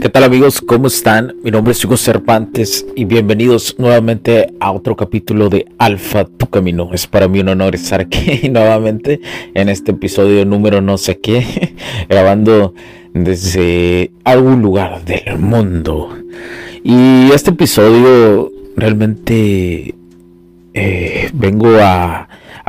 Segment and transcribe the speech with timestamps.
[0.00, 0.62] ¿Qué tal amigos?
[0.62, 1.36] ¿Cómo están?
[1.44, 6.88] Mi nombre es Hugo Cervantes y bienvenidos nuevamente a otro capítulo de Alfa Tu Camino.
[6.94, 9.20] Es para mí un honor estar aquí nuevamente
[9.52, 11.74] en este episodio número no sé qué,
[12.08, 12.72] grabando
[13.12, 16.16] desde algún lugar del mundo.
[16.82, 19.94] Y este episodio realmente
[20.72, 22.26] eh, vengo a,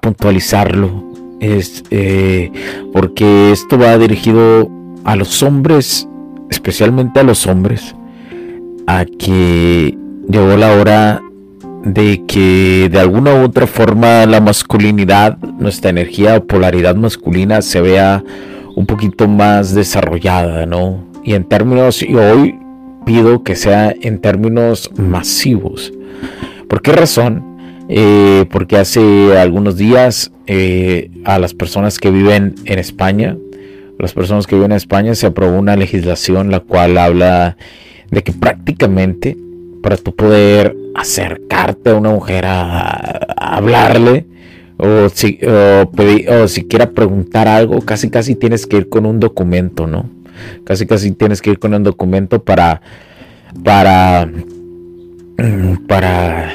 [0.00, 1.38] puntualizarlo.
[1.38, 2.50] Es eh,
[2.92, 4.68] porque esto va dirigido
[5.04, 6.08] a los hombres
[6.52, 7.96] especialmente a los hombres,
[8.86, 9.96] a que
[10.28, 11.22] llegó la hora
[11.84, 17.80] de que de alguna u otra forma la masculinidad, nuestra energía o polaridad masculina se
[17.80, 18.22] vea
[18.76, 21.04] un poquito más desarrollada, ¿no?
[21.24, 22.58] Y en términos, y hoy
[23.06, 25.92] pido que sea en términos masivos.
[26.68, 27.56] ¿Por qué razón?
[27.88, 33.36] Eh, porque hace algunos días eh, a las personas que viven en España,
[33.98, 37.56] las personas que viven en España se aprobó una legislación la cual habla
[38.10, 39.36] de que prácticamente
[39.82, 44.26] para tú poder acercarte a una mujer a, hablarle
[44.78, 50.08] o si, o, siquiera preguntar algo, casi casi tienes que ir con un documento, ¿no?
[50.64, 52.80] Casi casi tienes que ir con un documento para
[53.64, 54.28] para
[55.86, 56.52] para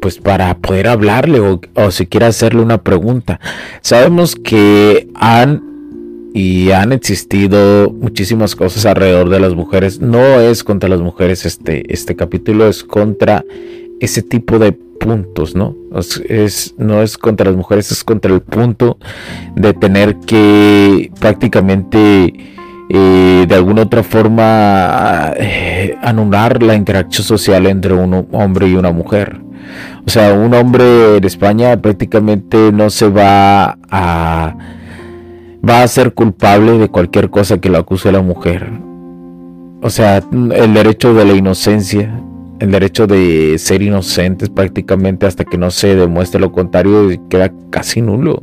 [0.00, 3.40] pues para poder hablarle o, o siquiera hacerle una pregunta.
[3.82, 5.69] Sabemos que han
[6.32, 10.00] y han existido muchísimas cosas alrededor de las mujeres.
[10.00, 13.44] No es contra las mujeres este, este capítulo, es contra
[14.00, 15.74] ese tipo de puntos, ¿no?
[16.28, 18.98] Es, no es contra las mujeres, es contra el punto
[19.56, 22.32] de tener que prácticamente
[22.90, 28.92] eh, de alguna otra forma eh, anular la interacción social entre un hombre y una
[28.92, 29.40] mujer.
[30.06, 34.56] O sea, un hombre en España prácticamente no se va a
[35.66, 38.70] va a ser culpable de cualquier cosa que lo acuse la mujer.
[39.82, 42.20] O sea, el derecho de la inocencia,
[42.58, 48.02] el derecho de ser inocentes prácticamente hasta que no se demuestre lo contrario queda casi
[48.02, 48.42] nulo.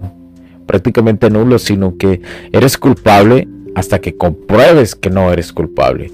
[0.66, 6.12] Prácticamente nulo, sino que eres culpable hasta que compruebes que no eres culpable.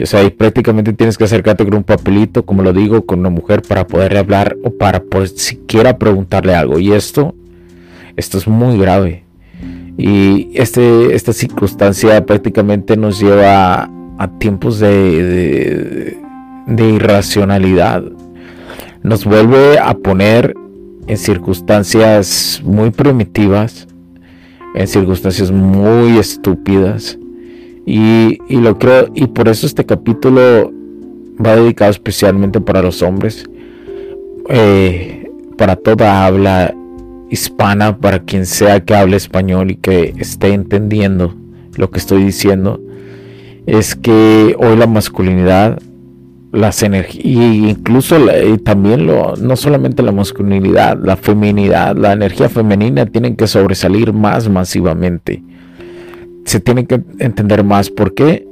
[0.00, 3.30] O sea, y prácticamente tienes que acercarte con un papelito, como lo digo, con una
[3.30, 6.78] mujer para poder hablar o para poder siquiera preguntarle algo.
[6.78, 7.34] Y esto,
[8.16, 9.24] esto es muy grave.
[9.98, 16.16] Y este, esta circunstancia prácticamente nos lleva a, tiempos de,
[16.66, 18.04] de, irracionalidad.
[19.02, 20.54] Nos vuelve a poner
[21.06, 23.86] en circunstancias muy primitivas,
[24.74, 27.18] en circunstancias muy estúpidas.
[27.84, 30.72] Y, y, lo creo, y por eso este capítulo
[31.44, 33.48] va dedicado especialmente para los hombres,
[34.48, 36.74] eh, para toda habla
[37.32, 41.34] hispana, para quien sea que hable español y que esté entendiendo
[41.76, 42.78] lo que estoy diciendo,
[43.66, 45.80] es que hoy la masculinidad,
[46.52, 48.18] las energías, incluso
[48.62, 54.50] también lo, no solamente la masculinidad, la feminidad, la energía femenina tienen que sobresalir más
[54.50, 55.42] masivamente.
[56.44, 58.46] Se tiene que entender más por qué.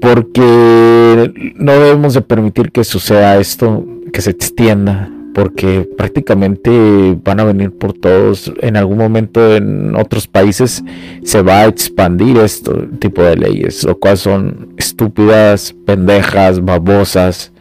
[0.00, 7.44] Porque no debemos de permitir que suceda esto, que se extienda, porque prácticamente van a
[7.44, 8.52] venir por todos.
[8.60, 10.82] En algún momento en otros países
[11.24, 17.52] se va a expandir este tipo de leyes, lo cual son estúpidas, pendejas, babosas,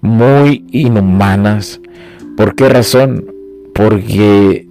[0.00, 1.80] muy inhumanas.
[2.36, 3.24] ¿Por qué razón?
[3.74, 4.66] Porque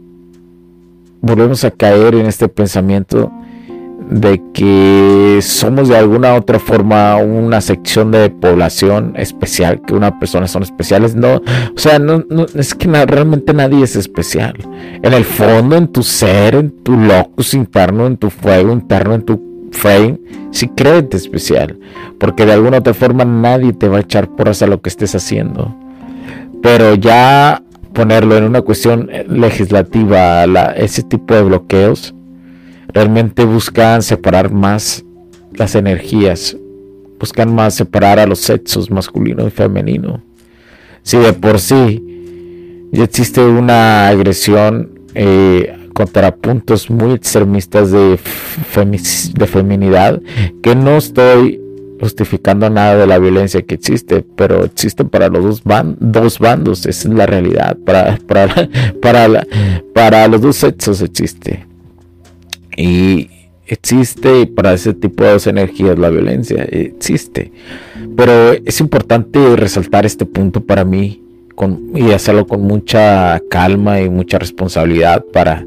[1.22, 3.32] volvemos a caer en este pensamiento
[4.10, 10.48] de que somos de alguna otra forma una sección de población especial, que una persona
[10.48, 11.16] son especiales.
[11.16, 12.24] No, o sea, no,
[12.56, 14.54] es que realmente nadie es especial.
[15.02, 19.24] En el fondo, en tu ser, en tu locus interno, en tu fuego interno, en
[19.24, 20.20] tu frame,
[20.52, 21.80] si crees especial.
[22.20, 25.16] Porque de alguna otra forma nadie te va a echar por hacer lo que estés
[25.16, 25.76] haciendo.
[26.62, 27.62] Pero ya
[27.94, 30.46] ponerlo en una cuestión legislativa,
[30.76, 32.14] ese tipo de bloqueos
[32.94, 35.04] realmente buscan separar más
[35.54, 36.56] las energías,
[37.20, 40.22] buscan más separar a los sexos masculino y femenino.
[41.02, 42.02] Si de por sí
[42.92, 48.20] ya existe una agresión eh, contra puntos muy extremistas de,
[49.34, 50.22] de feminidad,
[50.62, 51.60] que no estoy
[52.00, 55.64] justificando nada de la violencia que existe, pero existe para los dos,
[56.00, 58.70] dos bandos, esa es la realidad, para, para,
[59.02, 59.48] para,
[59.94, 61.73] para los dos sexos existe.
[62.78, 63.30] Y
[63.68, 67.52] existe para ese tipo de energías la violencia, existe.
[68.16, 71.22] Pero es importante resaltar este punto para mí
[71.94, 75.66] y hacerlo con mucha calma y mucha responsabilidad para,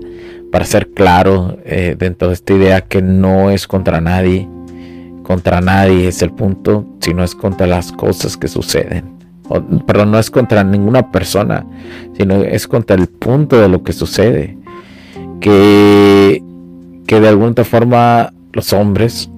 [0.51, 4.49] para ser claro eh, dentro de esta idea que no es contra nadie,
[5.23, 9.05] contra nadie es el punto, sino es contra las cosas que suceden.
[9.87, 11.65] perdón, no es contra ninguna persona,
[12.17, 14.57] sino es contra el punto de lo que sucede.
[15.41, 16.43] Que,
[17.07, 19.31] que de alguna forma los hombres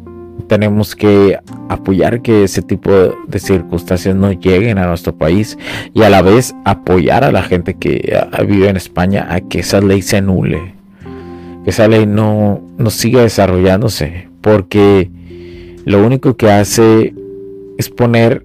[0.49, 1.39] tenemos que
[1.69, 5.59] apoyar que ese tipo de circunstancias no lleguen a nuestro país
[5.93, 9.81] y a la vez apoyar a la gente que vive en España a que esa
[9.81, 10.75] ley se anule,
[11.65, 15.11] que esa ley no, no siga desarrollándose, porque
[15.85, 17.15] lo único que hace
[17.77, 18.45] es poner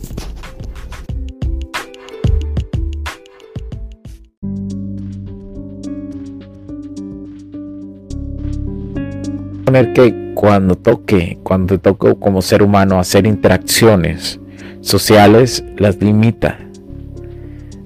[9.93, 14.39] Que cuando toque, cuando toque como ser humano hacer interacciones
[14.81, 16.57] sociales, las limita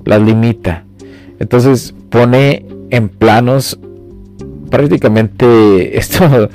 [0.05, 0.85] las limita.
[1.39, 3.77] Entonces pone en planos
[4.69, 6.49] prácticamente esto,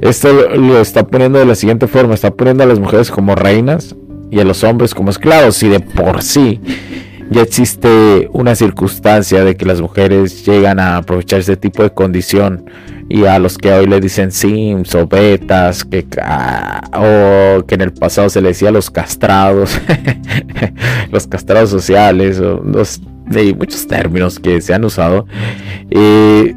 [0.00, 3.96] esto lo está poniendo de la siguiente forma, está poniendo a las mujeres como reinas
[4.30, 6.60] y a los hombres como esclavos y de por sí
[7.30, 12.64] ya existe una circunstancia de que las mujeres llegan a aprovechar ese tipo de condición
[13.08, 16.06] y a los que hoy le dicen sims o betas que,
[16.92, 19.78] o que en el pasado se le decía los castrados
[21.12, 22.62] los castrados sociales o
[23.34, 25.26] hay muchos términos que se han usado
[25.90, 26.54] eh,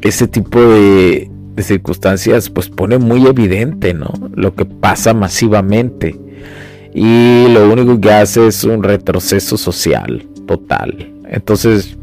[0.00, 6.18] ese tipo de, de circunstancias pues pone muy evidente no lo que pasa masivamente
[6.94, 11.96] y lo único que hace es un retroceso social total entonces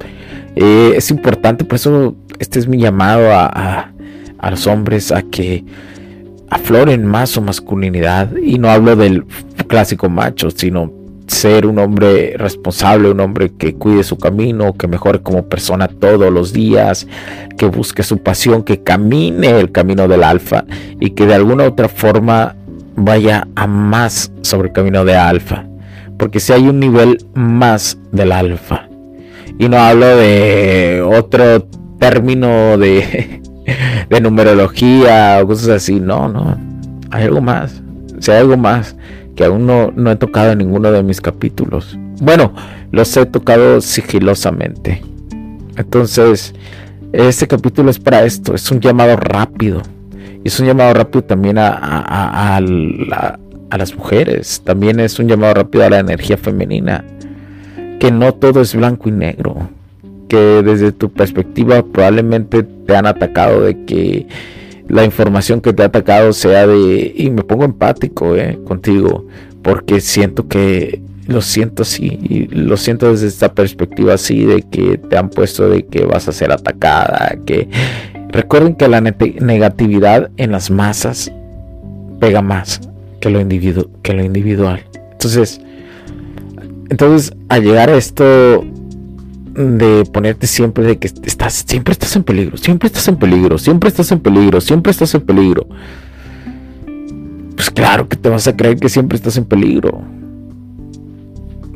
[0.56, 3.92] eh, es importante, por eso este es mi llamado a,
[4.50, 5.64] los hombres a que
[6.50, 8.36] afloren más su masculinidad.
[8.38, 9.26] Y no hablo del
[9.68, 10.92] clásico macho, sino
[11.28, 16.32] ser un hombre responsable, un hombre que cuide su camino, que mejore como persona todos
[16.32, 17.06] los días,
[17.58, 20.66] que busque su pasión, que camine el camino del alfa
[21.00, 22.56] y que de alguna u otra forma
[22.98, 25.64] vaya a más sobre el camino de alfa.
[26.18, 28.88] Porque si hay un nivel más del alfa,
[29.60, 31.64] y no hablo de otro
[32.00, 33.42] término de,
[34.10, 36.00] de numerología o cosas así.
[36.00, 36.58] No, no.
[37.12, 37.82] Hay algo más.
[38.20, 38.96] Si hay algo más
[39.36, 41.98] que aún no, no he tocado en ninguno de mis capítulos.
[42.20, 42.54] Bueno,
[42.92, 45.04] los he tocado sigilosamente.
[45.76, 46.56] Entonces,
[47.14, 48.56] este capítulo es para esto.
[48.56, 49.82] Es un llamado rápido.
[50.48, 54.62] Es un llamado rápido también a, a, a las mujeres.
[54.64, 57.04] También es un llamado rápido a la energía femenina
[58.00, 59.70] que no todo es blanco y negro,
[60.30, 64.28] que desde tu perspectiva probablemente te han atacado, de que
[64.88, 69.28] la información que te ha atacado sea de, y me pongo empático eh, contigo,
[69.62, 74.98] porque siento que lo siento así, y lo siento desde esta perspectiva así, de que
[74.98, 77.68] te han puesto de que vas a ser atacada, que
[78.30, 81.32] recuerden que la negatividad en las masas
[82.20, 82.82] pega más
[83.20, 83.46] que lo,
[84.02, 84.84] que lo individual.
[85.12, 85.62] Entonces,
[86.90, 88.64] entonces, al llegar a esto
[89.54, 93.90] de ponerte siempre de que estás, siempre estás en peligro, siempre estás en peligro, siempre
[93.90, 95.68] estás en peligro, siempre estás en peligro.
[95.68, 100.02] Pues pues claro que te vas a creer que siempre estás en peligro.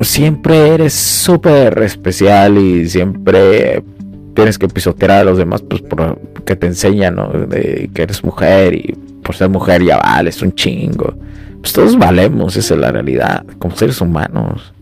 [0.00, 3.82] Siempre eres súper especial y siempre
[4.34, 7.30] tienes que pisotear a los demás pues porque te enseñan, ¿no?
[7.50, 11.14] Que eres mujer y por ser mujer ya vales un chingo.
[11.60, 14.72] Pues todos valemos, esa es la realidad, como seres humanos.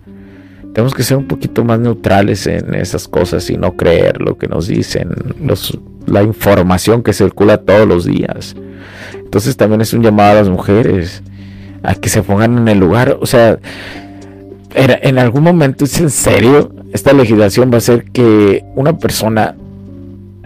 [0.72, 4.46] Tenemos que ser un poquito más neutrales en esas cosas y no creer lo que
[4.46, 5.10] nos dicen,
[5.44, 8.56] los, la información que circula todos los días.
[9.14, 11.22] Entonces también es un llamado a las mujeres
[11.82, 13.18] a que se pongan en el lugar.
[13.20, 13.58] O sea,
[14.74, 19.54] en algún momento es en serio, esta legislación va a hacer que una persona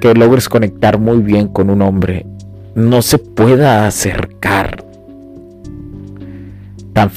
[0.00, 2.26] que logres conectar muy bien con un hombre
[2.74, 4.84] no se pueda acercar
[6.92, 7.10] tan,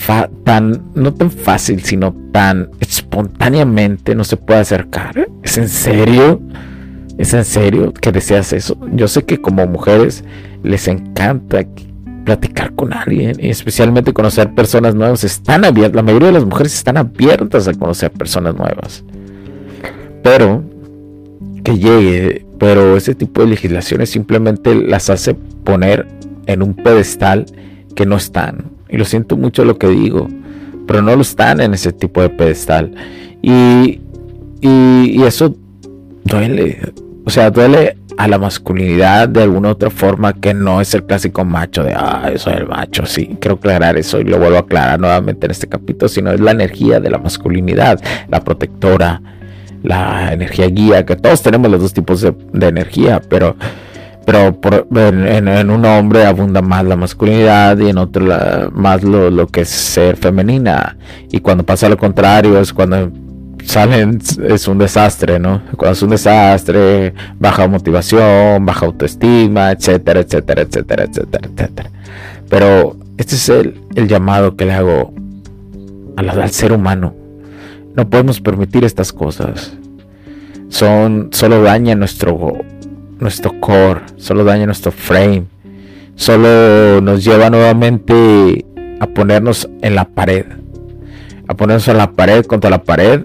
[0.43, 5.27] tan no tan fácil, sino tan espontáneamente no se puede acercar.
[5.43, 6.41] ¿Es en serio?
[7.17, 8.77] ¿Es en serio que deseas eso?
[8.93, 10.23] Yo sé que como mujeres
[10.63, 11.65] les encanta
[12.25, 15.23] platicar con alguien y especialmente conocer personas nuevas.
[15.23, 19.03] Están abiertas, la mayoría de las mujeres están abiertas a conocer personas nuevas.
[20.29, 20.61] Pero
[21.63, 26.05] que llegue, pero ese tipo de legislaciones simplemente las hace poner
[26.47, 27.45] en un pedestal
[27.95, 28.65] que no están.
[28.89, 30.27] Y lo siento mucho lo que digo,
[30.85, 32.91] pero no lo están en ese tipo de pedestal.
[33.41, 34.01] Y,
[34.59, 35.55] y, eso
[36.25, 36.81] duele.
[37.23, 41.45] O sea, duele a la masculinidad de alguna otra forma que no es el clásico
[41.45, 44.99] macho de, ah, soy el macho, sí, quiero aclarar eso y lo vuelvo a aclarar
[44.99, 49.21] nuevamente en este capítulo, sino es la energía de la masculinidad, la protectora,
[49.83, 53.55] la energía guía, que todos tenemos los dos tipos de, energía, pero,
[54.25, 54.57] pero
[54.95, 58.25] en, un hombre abunda más la masculinidad y en otro
[58.73, 60.97] más lo, lo que es ser femenina.
[61.31, 63.11] Y cuando pasa lo contrario es cuando
[63.67, 65.61] salen es un desastre, ¿no?
[65.75, 71.91] Cuando es un desastre, baja motivación, baja autoestima, etcétera, etcétera, etcétera, etcétera, etcétera.
[72.49, 75.13] Pero este es el, el llamado que le hago
[76.15, 77.13] al, al, ser humano.
[77.97, 79.73] No podemos permitir estas cosas.
[80.69, 82.53] Son, solo daña nuestro,
[83.19, 85.45] nuestro core, solo daña nuestro frame,
[86.15, 88.65] solo nos lleva nuevamente
[89.01, 90.45] a ponernos en la pared,
[91.47, 93.23] a ponernos en la pared contra la pared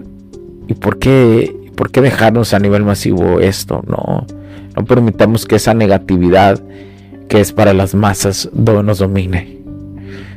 [0.67, 3.83] ¿Y por qué, por qué dejarnos a nivel masivo esto?
[3.87, 4.25] No,
[4.75, 6.61] no permitamos que esa negatividad
[7.27, 9.59] que es para las masas nos domine.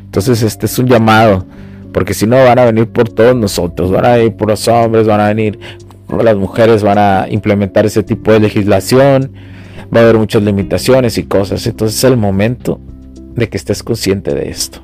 [0.05, 1.47] Entonces este es un llamado,
[1.97, 5.07] porque si no van a venir por todos nosotros, van a venir por los hombres,
[5.07, 5.59] van a venir
[6.07, 9.33] por las mujeres, van a implementar ese tipo de legislación,
[9.85, 11.67] va a haber muchas limitaciones y cosas.
[11.67, 12.79] Entonces es el momento
[13.35, 14.83] de que estés consciente de esto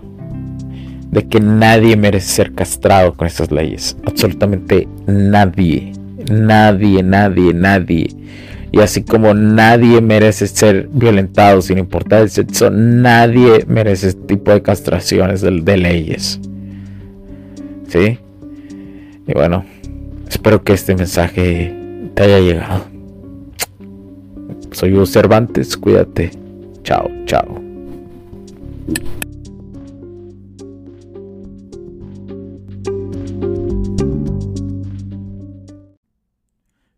[1.11, 3.95] de que nadie merece ser castrado con estas leyes.
[4.07, 5.93] Absolutamente nadie.
[6.31, 8.09] Nadie, nadie, nadie.
[8.73, 14.51] Y así como nadie merece ser violentado sin importar el sexo, nadie merece este tipo
[14.51, 16.41] de castraciones de, de leyes.
[17.93, 18.19] ¿Sí?
[19.27, 19.67] Y bueno,
[20.27, 21.77] espero que este mensaje
[22.15, 22.87] te haya llegado.
[24.71, 26.31] Soy Hugo Cervantes, cuídate.
[26.85, 27.61] Chao, chao.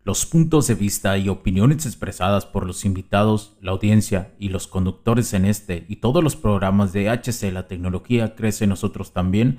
[0.04, 5.34] Los puntos de vista y opiniones expresadas por los invitados, la audiencia y los conductores
[5.34, 9.58] en este y todos los programas de HC La Tecnología Crece Nosotros también